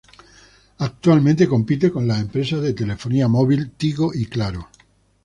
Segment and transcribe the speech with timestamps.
[0.79, 4.67] Actualmente compite con las empresas de telefonía móvil Tigo y Claro.